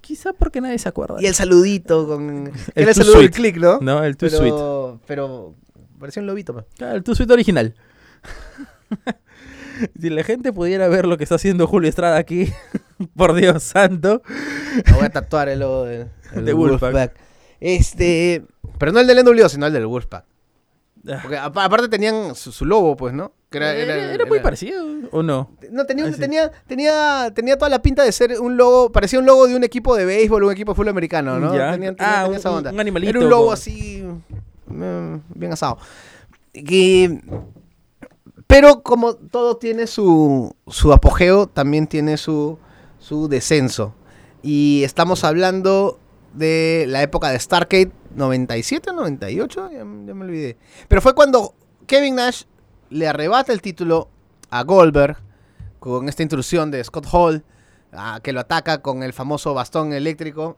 [0.00, 1.16] quizá porque nadie se acuerda.
[1.20, 2.46] Y el saludito con...
[2.46, 3.80] El Era el saludo del click, ¿no?
[3.80, 5.00] No, el Too pero, Sweet.
[5.06, 5.54] Pero
[5.98, 6.54] parecía un lobito.
[6.54, 6.64] pues.
[6.74, 7.74] Claro, el Too Sweet original.
[10.00, 12.50] si la gente pudiera ver lo que está haciendo Julio Estrada aquí,
[13.14, 14.22] por Dios santo.
[14.86, 17.12] Me voy a tatuar el logo del, el De Wolfpack.
[17.60, 18.44] Este...
[18.78, 20.24] Pero no el del NWO, sino el del Wolfpack.
[21.08, 23.32] Ah, Porque apa- aparte tenían su, su logo, pues, ¿no?
[23.50, 25.50] Que Era, era muy era- parecido, ¿o no?
[25.70, 26.20] No, tenía, Ah, sí.
[26.20, 29.64] tenía, tenía, tenía toda la pinta de ser un logo, parecía un logo de un
[29.64, 31.50] equipo de béisbol, un equipo de fútbol americano, ¿no?
[31.52, 32.70] Tenía, tenía- Ah, tenía esa onda.
[32.70, 34.04] un animalito Era un logo con- así,
[34.66, 35.78] mm, bien asado.
[36.52, 37.20] Que-
[38.46, 42.58] pero como todo tiene su, su apogeo, también tiene su,
[42.98, 43.94] su descenso.
[44.42, 45.99] Y estamos hablando
[46.34, 50.56] de la época de Starcade 97 o 98, ya, me olvidé.
[50.88, 51.54] Pero fue cuando
[51.86, 52.44] Kevin Nash
[52.90, 54.08] le arrebata el título
[54.50, 55.16] a Goldberg
[55.78, 57.44] con esta intrusión de Scott Hall,
[57.92, 60.56] ah, que lo ataca con el famoso bastón eléctrico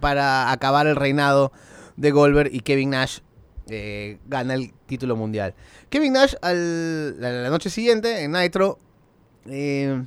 [0.00, 1.52] para acabar el reinado
[1.96, 3.20] de Goldberg y Kevin Nash
[3.68, 5.54] eh, gana el título mundial.
[5.88, 8.78] Kevin Nash al- la, la noche siguiente en Nitro
[9.46, 10.04] eh,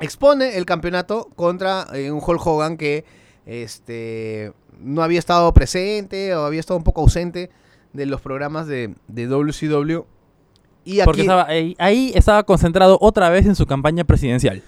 [0.00, 3.04] expone el campeonato contra eh, un Hulk Hogan que
[3.48, 7.50] este, no había estado presente o había estado un poco ausente
[7.94, 10.04] de los programas de, de WCW.
[10.84, 14.62] Y Porque aquí, estaba ahí, ahí estaba concentrado otra vez en su campaña presidencial.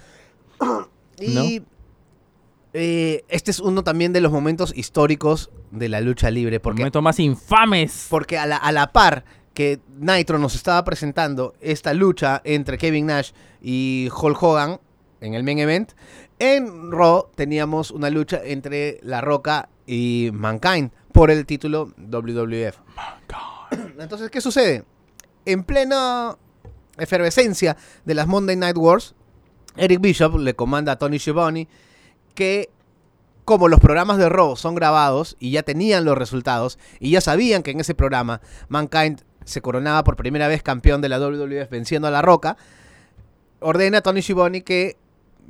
[1.21, 1.63] y
[2.73, 6.59] eh, este es uno también de los momentos históricos de la lucha libre.
[6.59, 8.07] Por Porque momentos más infames.
[8.09, 13.07] Porque a la, a la par que Nitro nos estaba presentando esta lucha entre Kevin
[13.07, 14.81] Nash y Hulk Hogan
[15.21, 15.93] en el main event,
[16.41, 22.79] en Raw teníamos una lucha entre La Roca y Mankind por el título WWF.
[23.99, 24.85] Entonces, ¿qué sucede?
[25.45, 26.37] En plena
[26.97, 29.15] efervescencia de las Monday Night Wars,
[29.77, 31.69] Eric Bishop le comanda a Tony Schiavone
[32.35, 32.71] que
[33.45, 37.63] como los programas de Raw son grabados y ya tenían los resultados y ya sabían
[37.63, 42.09] que en ese programa Mankind se coronaba por primera vez campeón de la WWF venciendo
[42.09, 42.57] a La Roca,
[43.61, 44.97] ordena a Tony Schiavone que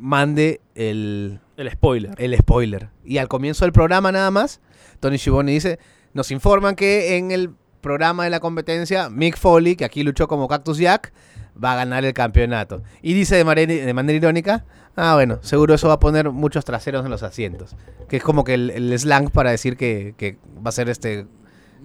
[0.01, 2.15] mande el, El spoiler.
[2.19, 2.89] el spoiler.
[3.05, 4.61] Y al comienzo del programa nada más,
[4.99, 5.79] Tony Schiavone dice,
[6.13, 10.49] nos informan que en el programa de la competencia, Mick Foley, que aquí luchó como
[10.49, 11.13] Cactus Jack,
[11.63, 12.83] va a ganar el campeonato.
[13.03, 14.65] Y dice de manera, de manera irónica,
[14.97, 17.77] ah, bueno, seguro eso va a poner muchos traseros en los asientos.
[18.09, 21.27] Que es como que el, el slang para decir que, que va a ser este...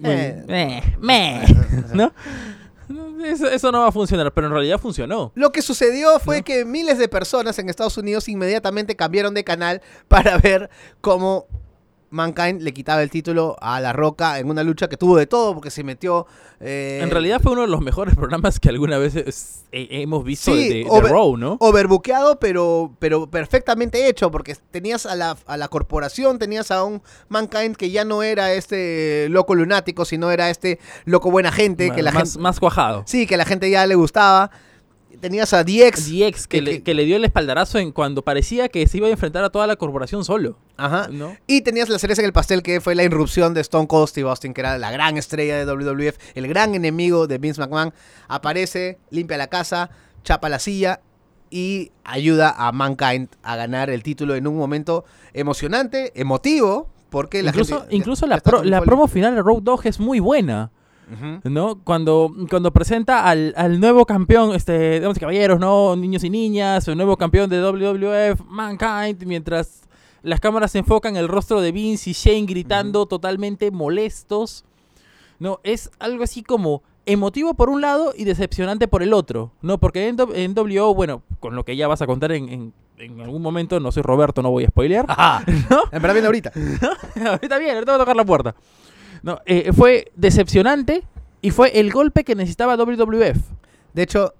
[0.02, 1.42] Eh, meh, meh,
[1.94, 2.12] ¿No?
[3.24, 5.32] Eso, eso no va a funcionar, pero en realidad funcionó.
[5.34, 6.44] Lo que sucedió fue ¿No?
[6.44, 11.46] que miles de personas en Estados Unidos inmediatamente cambiaron de canal para ver cómo
[12.10, 15.54] Mankind le quitaba el título a La Roca en una lucha que tuvo de todo
[15.54, 16.26] porque se metió...
[16.60, 20.24] eh, En realidad fue uno de los mejores programas que alguna vez es- he- hemos
[20.24, 21.56] visto Sí, de, de Raw, ¿no?
[21.60, 27.02] overbuqueado, pero, pero perfectamente hecho, porque tenías a la, a la corporación, tenías a un
[27.28, 32.02] Mankind que ya no era este loco lunático, sino era este loco buena gente, que
[32.02, 32.38] la más, gente...
[32.40, 33.02] más cuajado.
[33.06, 34.50] Sí, que la gente ya le gustaba.
[35.20, 36.10] Tenías a DX.
[36.10, 38.98] DX, que, que- le, que- que le dio el espaldarazo en cuando parecía que se
[38.98, 41.08] iba a enfrentar a toda la corporación solo, Ajá.
[41.10, 41.36] ¿no?
[41.46, 44.28] Y tenías la cereza en el pastel que fue la irrupción de Stone Cold Steve
[44.28, 47.92] Austin, que era la gran estrella de WWF, el gran enemigo de Vince McMahon.
[48.28, 49.90] Aparece, limpia la casa,
[50.24, 51.00] chapa la silla
[51.50, 57.50] y ayuda a Mankind a ganar el título en un momento emocionante, emotivo, porque la
[57.50, 57.96] incluso gente...
[57.96, 60.72] incluso la, pro- la promo final de Road Dogg es muy buena.
[61.44, 61.78] ¿No?
[61.84, 65.94] Cuando, cuando presenta al, al nuevo campeón, este, y caballeros, ¿no?
[65.96, 69.82] Niños y niñas, el nuevo campeón de WWF, Mankind, mientras
[70.22, 74.64] las cámaras se enfocan en el rostro de Vince y Shane gritando totalmente molestos.
[75.38, 79.78] No, es algo así como emotivo por un lado y decepcionante por el otro, ¿no?
[79.78, 83.20] Porque en, en WO, bueno, con lo que ya vas a contar en, en- en
[83.20, 85.04] algún momento, no soy Roberto, no voy a spoilear.
[85.06, 85.44] Ajá.
[85.92, 86.50] En verdad viene ahorita.
[87.30, 88.54] ahorita bien, ahorita voy a tocar la puerta.
[89.26, 91.02] No, eh, fue decepcionante
[91.42, 93.36] y fue el golpe que necesitaba WWF.
[93.92, 94.34] De hecho,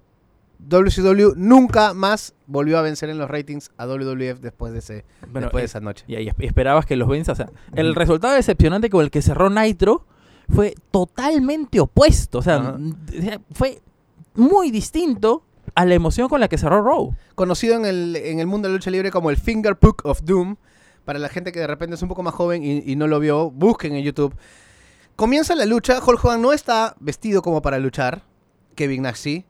[0.59, 5.47] WCW nunca más volvió a vencer en los ratings a WWF después de, ese, Bueno,
[5.47, 6.05] después de esa noche.
[6.07, 7.33] Y esperabas que los venza.
[7.33, 10.05] O sea, el resultado decepcionante con el que cerró Nitro
[10.47, 12.37] fue totalmente opuesto.
[12.37, 12.77] O sea,
[13.51, 13.81] fue
[14.35, 15.43] muy distinto
[15.75, 17.13] a la emoción con la que cerró Raw.
[17.35, 20.55] conocido en el, en el mundo de la lucha libre como el Finger of Doom.
[21.03, 23.19] Para la gente que de repente es un poco más joven y, y no lo
[23.19, 24.33] vio, busquen en YouTube.
[25.17, 28.21] Comienza la lucha, Hulk Hogan no está vestido como para luchar,
[28.75, 29.45] Kevin Nash sí.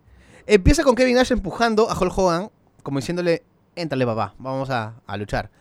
[0.48, 2.50] Empieza con Kevin Nash empujando a Hulk Hogan,
[2.84, 3.44] como diciéndole,
[3.76, 5.52] éntrale papá, vamos a, a luchar.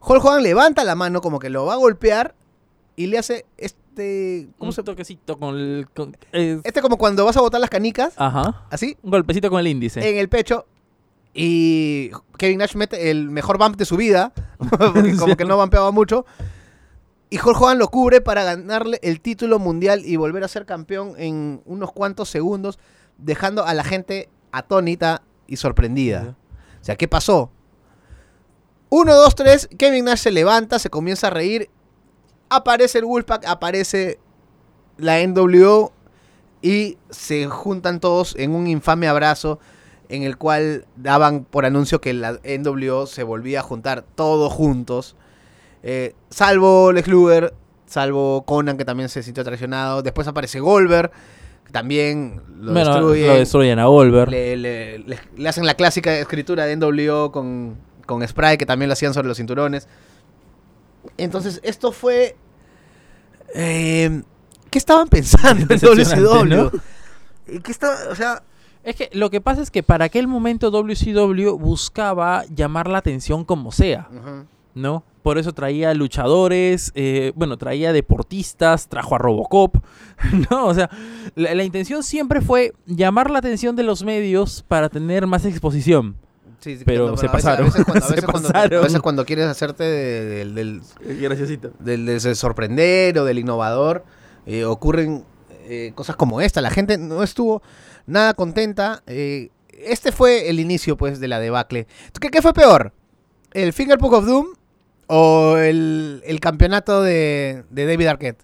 [0.00, 2.34] Hulk Hogan levanta la mano como que lo va a golpear
[2.96, 4.48] y le hace es- este...
[4.56, 4.82] ¿Cómo Un se...?
[4.82, 5.86] toquecito con el...
[5.94, 8.64] con- es- Este como cuando vas a botar las canicas, Ajá.
[8.70, 10.08] así, Un golpecito con el índice.
[10.08, 10.64] en el pecho.
[11.34, 14.32] Y Kevin Nash mete el mejor bump de su vida,
[14.78, 16.24] porque como que no bampeaba mucho.
[17.30, 21.14] Y Hulk Hogan lo cubre para ganarle el título mundial y volver a ser campeón
[21.16, 22.80] en unos cuantos segundos,
[23.18, 26.36] dejando a la gente atónita y sorprendida.
[26.80, 27.50] O sea, ¿qué pasó?
[28.88, 31.70] Uno, dos, tres, Kevin Nash se levanta, se comienza a reír,
[32.48, 34.18] aparece el Wolfpack, aparece
[34.96, 35.92] la NWO
[36.60, 39.60] y se juntan todos en un infame abrazo
[40.08, 45.14] en el cual daban por anuncio que la NWO se volvía a juntar todos juntos,
[45.82, 47.54] eh, salvo Lex Luger,
[47.86, 51.10] salvo Conan que también se sintió traicionado, después aparece Goldberg,
[51.64, 54.28] que también lo Bueno, destruye, lo destruyen a Volver.
[54.30, 58.88] le, le- le- le hacen la clásica escritura de NWO con, con spray, que también
[58.88, 59.88] lo hacían sobre los cinturones.
[61.16, 62.36] Entonces, esto fue...
[63.54, 64.22] eh,
[64.70, 66.78] ¿Qué estaban pensando en WCW?
[67.62, 68.42] ¿Qué estaba, o sea,
[68.84, 73.44] Es que lo que pasa es que para aquel momento WCW buscaba llamar la atención
[73.44, 74.46] como sea, ujú.
[74.74, 75.04] ¿No?
[75.22, 79.76] Por eso traía luchadores, eh, bueno, traía deportistas, trajo a Robocop,
[80.50, 80.66] ¿no?
[80.66, 80.88] O sea,
[81.34, 86.16] la, la intención siempre fue llamar la atención de los medios para tener más exposición.
[86.60, 88.78] Sí, sí, Pero se a veces- pasaron, A veces, cuando, a se veces cuando- pasaron.
[88.78, 90.82] a veces cuando quieres hacerte de- de- del,
[91.20, 91.72] Graciosito.
[91.78, 94.04] del, del sorprender o del innovador,
[94.46, 95.24] eh, ocurren
[95.68, 96.60] eh, cosas como esta.
[96.60, 97.62] La gente no estuvo
[98.06, 99.02] nada contenta.
[99.06, 101.86] eh, este fue el inicio, pues, de la debacle.
[102.20, 102.92] ¿Qué, qué fue peor?
[103.52, 104.46] ¿El Finger Book of Doom
[105.12, 108.42] o el, el campeonato de, de David Arquette?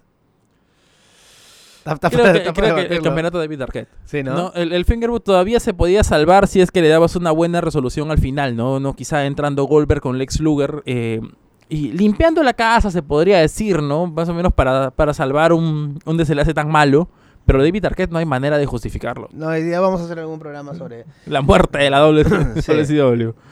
[1.85, 3.87] Está- Creo que, está creo que el campeonato de David Arquette.
[4.05, 4.33] Sí, ¿no?
[4.35, 4.51] ¿no?
[4.55, 8.11] El, el Fingerboot todavía se podía salvar si es que le dabas una buena resolución
[8.11, 8.79] al final, ¿no?
[8.81, 11.21] no quizá entrando Goldberg con Lex Luger eh,
[11.69, 14.07] y limpiando la casa, se podría decir, ¿no?
[14.07, 17.07] Más o menos para, para salvar un, un desenlace tan malo.
[17.45, 19.29] Pero David Arquette no hay manera de justificarlo.
[19.31, 21.05] No, hoy día vamos a hacer algún programa sobre...
[21.25, 22.25] La muerte de la doble
[22.55, 22.73] Sí.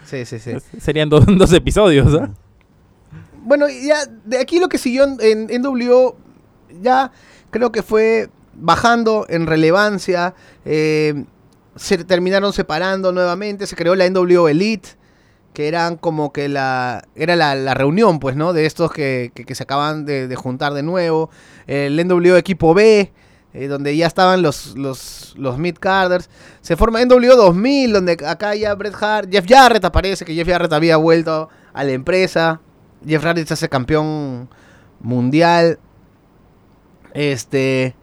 [0.04, 0.52] Sí, sí, sí.
[0.82, 2.30] Serían dos, dos episodios, ¿ah?
[3.46, 6.18] Bueno, ya de aquí lo que siguió en, en NWO
[6.82, 7.12] ya
[7.52, 10.34] creo que fue bajando en relevancia.
[10.66, 11.24] eh,
[11.78, 13.68] se terminaron separando nuevamente.
[13.68, 14.90] Se creó la NWO Elite,
[15.54, 17.04] que eran como que la.
[17.16, 18.54] Era la, reunión, pues, ¿no?
[18.54, 21.30] De estos que, que- se acaban de, juntar de nuevo.
[21.68, 23.12] El NWO Equipo B.
[23.54, 26.30] eh, donde ya estaban los, los, los mid-carders.
[26.62, 30.72] Se forma NWO 2000, donde acá ya Bret Hart, Jeff Jarrett aparece, que Jeff Jarrett
[30.74, 32.62] había vuelto a la empresa.
[33.06, 34.50] Jeff Jarrett se hace campeón
[35.00, 35.80] mundial.
[37.14, 37.96] Este.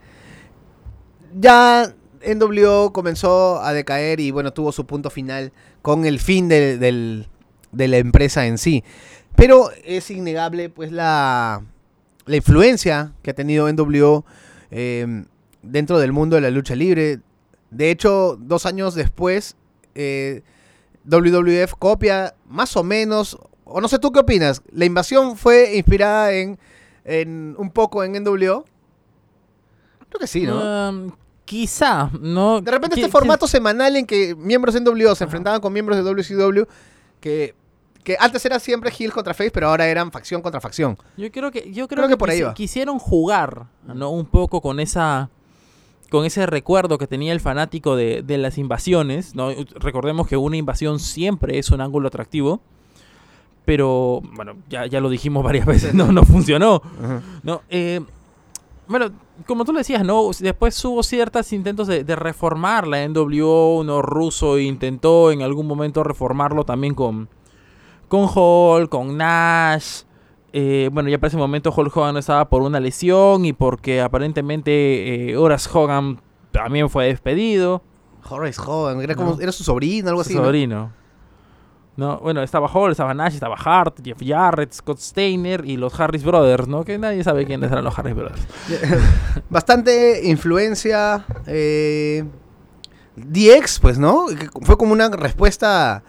[1.39, 1.93] Ya
[2.25, 7.27] NWO comenzó a decaer y bueno, tuvo su punto final con el fin de
[7.71, 8.83] la empresa en sí.
[9.35, 11.63] Pero es innegable, pues, la,
[12.27, 14.25] influencia que ha tenido NWO
[14.71, 15.25] eh,
[15.61, 17.19] dentro del mundo de la lucha libre.
[17.71, 19.55] De hecho, dos años después,
[19.95, 20.41] eh,
[21.05, 23.37] WWF copia más o menos,
[23.73, 26.59] o no sé tú qué opinas, la invasión fue inspirada en,
[27.05, 28.65] en un poco en NWO.
[30.09, 30.89] Creo que sí, ¿no?
[30.89, 31.11] Um,
[31.43, 32.61] quizá, ¿no?
[32.61, 36.03] De repente este formato semanal en que miembros de NWO se enfrentaban con miembros de
[36.03, 36.63] WCW,
[37.19, 37.55] que,
[38.03, 40.95] que antes era siempre heel contra face, pero ahora eran facción contra facción.
[41.17, 42.53] Yo creo que, yo creo Creo que que, por ahí va.
[42.53, 44.11] quisieron jugar, ¿no?
[44.11, 45.29] Un poco con esa
[46.11, 49.49] con ese recuerdo que tenía el fanático de, de las invasiones, ¿no?
[49.79, 52.61] Recordemos que una invasión siempre es un ángulo atractivo,
[53.65, 56.81] pero bueno, ya, ya lo dijimos varias veces, no, no funcionó.
[57.43, 58.01] No, eh,
[58.87, 59.11] bueno,
[59.47, 60.29] como tú lo decías, ¿no?
[60.39, 64.01] Después hubo ciertos intentos de, de reformar la NWO, ¿no?
[64.01, 67.29] Russo intentó en algún momento reformarlo también con,
[68.07, 70.01] con Hall, con Nash.
[70.51, 75.31] Eh, bueno, ya para ese momento Hulk Hogan estaba por una lesión y porque aparentemente
[75.31, 76.21] eh, Horace Hogan
[76.51, 77.81] también fue despedido.
[78.29, 79.39] Horace Hogan, era, como, No.
[79.41, 80.37] era su sobrino, algo su así.
[80.37, 80.43] ¿no?
[80.45, 80.75] sobrino.
[80.75, 81.02] ¿no?
[81.95, 86.67] Bueno, estaba Hall, estaba Nash, estaba Hart, Jeff Jarrett, Scott Steiner y los Harris Brothers,
[86.67, 86.83] ¿no?
[86.83, 88.47] Que nadie sabe quiénes eran los Harris Brothers.
[89.49, 91.23] Bastante influencia.
[91.45, 92.23] Eh,
[93.15, 94.25] DX, pues, ¿no?
[94.27, 96.03] Que Fue como una respuesta,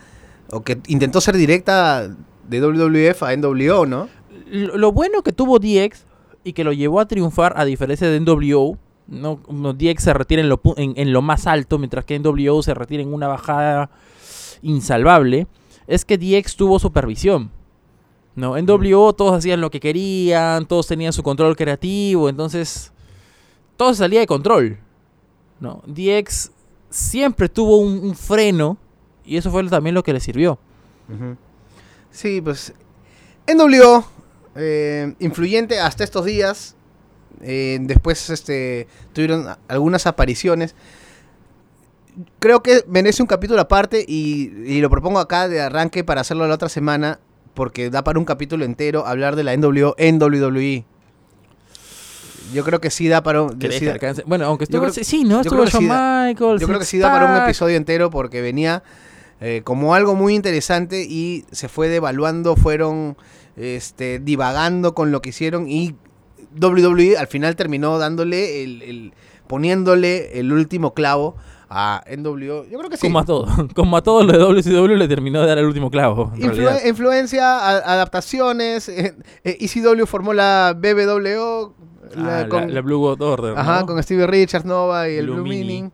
[0.50, 2.08] o que intentó ser directa
[2.48, 4.08] de WWF a NWO, ¿no?
[4.46, 6.06] Lo lo bueno que tuvo DX
[6.44, 10.40] y que lo llevó a triunfar a diferencia de NWO, no, no, DX se retira
[10.40, 13.90] en lo, en, en lo más alto, mientras que NWO se retira en una bajada
[14.62, 15.46] insalvable,
[15.86, 17.50] es que DX tuvo supervisión.
[18.36, 22.92] No, en NWO todos hacían lo que querían, todos tenían su control creativo, entonces
[23.76, 24.78] todo salía de control.
[25.60, 26.50] No, DX
[26.90, 28.76] siempre tuvo un, un freno
[29.24, 30.58] y eso fue también lo que le sirvió.
[32.10, 32.72] Sí, pues.
[33.46, 34.04] NWO,
[34.56, 36.76] eh, influyente hasta estos días.
[37.40, 40.74] eh, después este, tuvieron algunas apariciones.
[42.38, 46.46] Creo que merece un capítulo aparte y, y lo propongo acá de arranque para hacerlo
[46.46, 47.18] la otra semana,
[47.54, 50.84] porque da para un capítulo entero hablar de la NWO en WWE.
[52.52, 53.58] Yo creo que sí da para un...
[53.58, 53.98] ¿Querés sí da-?
[54.26, 54.82] Bueno, aunque yo estuvo...
[54.92, 55.40] creo- sí, ¿no?
[55.40, 56.60] Estuvo Shawn sí Michaels.
[56.60, 58.82] Yo creo que sí da para un episodio entero porque venía
[59.40, 63.16] eh, como algo muy interesante y se fue devaluando, fueron
[63.56, 65.94] este, divagando con lo que hicieron y
[66.60, 69.12] WWE al final terminó dándole el, el-
[69.48, 71.36] poniéndole el último clavo
[71.76, 72.64] a NWO.
[72.70, 73.06] Yo creo que sí.
[73.08, 73.46] Como a todo.
[73.74, 76.30] Como a todo lo de WCW le terminó de dar el último clavo.
[76.36, 78.88] Influ- influencia, a- adaptaciones.
[78.88, 81.74] eh, eh, ECW formó la BBWO.
[82.16, 83.58] la- Ah, la, con- la Blue God Order.
[83.58, 83.86] Ajá, ¿no?
[83.86, 85.42] con Stevie Richards, Nova y el Blue.
[85.42, 85.90] Meaning.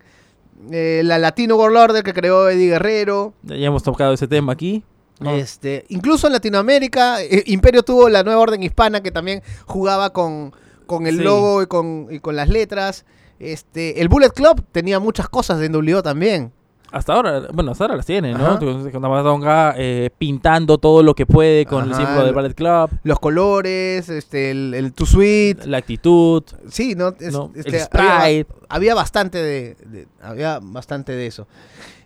[0.70, 3.32] Eh, la Latino World Order que creó Eddie Guerrero.
[3.44, 4.84] Ya hemos tocado ese tema aquí.
[5.18, 5.30] ¿no?
[5.30, 10.52] Este, incluso en Latinoamérica, eh, Imperio tuvo la nueva orden hispana que también jugaba con,
[10.86, 11.22] con el Sí.
[11.24, 13.04] logo y con, y con las letras.
[13.40, 16.52] Este, el Bullet Club tenía muchas cosas de NWO también.
[16.92, 18.58] Hasta ahora, bueno, hasta ahora las tiene, ¿no?
[18.58, 24.08] Tamadonga, eh, pintando todo lo que puede con el símbolo del Ballet Club, Los colores,
[24.08, 25.64] este, el, el Too Sweet.
[25.66, 27.14] la actitud, Sí, ¿no?
[27.20, 27.52] Es- ¿no?
[27.54, 28.52] este, el había, sprite.
[28.68, 31.46] había bastante de, de- había bastante de eso.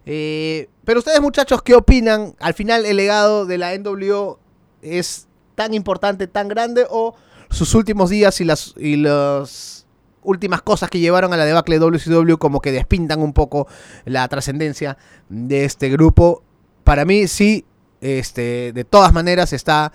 [0.06, 2.34] Eh, pero ustedes, muchachos, ¿qué opinan?
[2.38, 4.38] Al final, el legado de la NWO
[4.82, 7.14] es tan importante, tan grande, o
[7.48, 9.83] sus últimos días y las y las
[10.24, 13.68] últimas cosas que llevaron a la debacle de WCW como que despintan un poco
[14.04, 16.42] la trascendencia de este grupo.
[16.82, 17.64] Para mí, sí,
[18.00, 19.92] este, de todas maneras está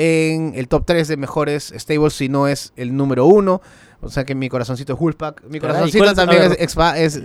[0.00, 3.60] en el top 3 de mejores stables, si no es el número uno.
[4.00, 5.42] O sea que mi corazoncito es Wolfpack.
[5.50, 6.96] Mi corazoncito también es, es, Ajá.
[6.96, 7.16] es,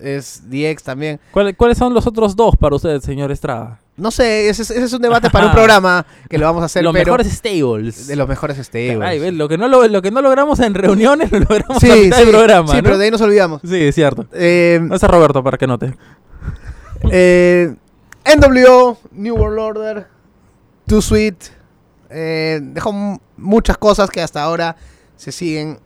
[0.00, 1.18] es DX también.
[1.32, 3.80] ¿Cuál- ¿Cuáles son los otros dos para usted, señor Estrada?
[3.96, 6.66] No sé, ese, es- ese es un debate para un programa que lo vamos a
[6.66, 8.06] hacer, los pero mejores stables.
[8.06, 9.34] de los mejores stables.
[9.34, 12.26] Lo, que no lo, lo que no logramos en reuniones lo logramos Sí, mitad sí,
[12.30, 12.68] programa.
[12.68, 12.82] sí ¿no?
[12.84, 13.60] pero de ahí nos olvidamos.
[13.62, 14.26] Sí, es cierto.
[14.32, 15.92] Eh, No es a Roberto para que note.
[17.10, 17.74] eh,
[18.24, 20.06] NWO, New World Order,
[20.86, 21.34] Too Sweet,
[22.12, 24.76] eh, dejó muchas cosas que hasta ahora
[25.16, 25.78] se siguen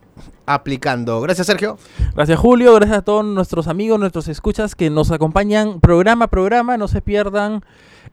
[0.47, 1.21] aplicando.
[1.21, 1.79] Gracias, Sergio.
[2.15, 6.77] Gracias Julio, gracias a todos nuestros amigos, nuestros escuchas que nos acompañan programa a programa.
[6.77, 7.63] No se pierdan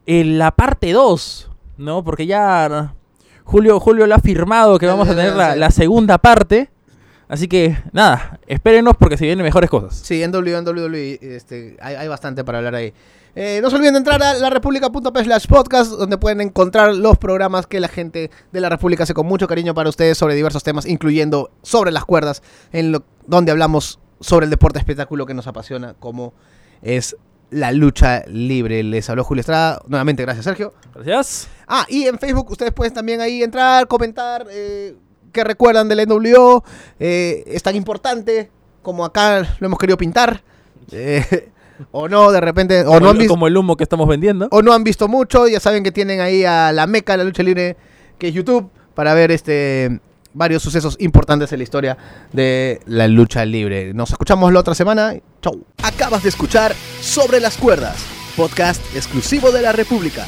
[0.05, 2.03] eh, la parte 2, ¿no?
[2.03, 2.93] Porque ya
[3.43, 6.69] Julio, Julio lo ha firmado que vamos a tener la, segunda parte.
[7.27, 9.95] Así que nada, espérenos porque se vienen mejores cosas.
[9.95, 12.93] Sí, en en WWE, este, hay, hay bastante para hablar ahí.
[13.35, 17.65] Eh, no se olviden de entrar a larepublica.p slash podcast, donde pueden encontrar los programas
[17.65, 20.85] que la gente de la República hace con mucho cariño para ustedes sobre diversos temas,
[20.85, 25.95] incluyendo sobre las cuerdas, en lo, donde hablamos sobre el deporte espectáculo que nos apasiona,
[25.95, 26.33] como
[26.83, 27.15] es
[27.49, 28.83] la lucha libre.
[28.83, 29.81] Les habló Julio Estrada.
[29.87, 30.73] Nuevamente, gracias, Sergio.
[30.93, 31.47] Gracias.
[31.67, 34.95] Ah, y en Facebook ustedes pueden también ahí entrar, comentar eh,
[35.31, 36.63] qué recuerdan del NWO.
[36.99, 38.51] eh, es tan importante
[38.83, 40.43] como acá lo hemos querido pintar.
[40.91, 41.49] eh,
[41.91, 44.47] o no, de repente, o como, no, han visto, como el humo que estamos vendiendo.
[44.51, 45.47] o no han visto mucho.
[45.47, 47.77] Ya saben que tienen ahí a la meca de la lucha libre,
[48.17, 49.99] que es YouTube, para ver este
[50.33, 51.97] varios sucesos importantes en la historia
[52.31, 53.93] de la lucha libre.
[53.93, 55.15] Nos escuchamos la otra semana.
[55.41, 55.63] Chau.
[55.83, 57.97] Acabas de escuchar Sobre las Cuerdas,
[58.35, 60.25] podcast exclusivo de la República.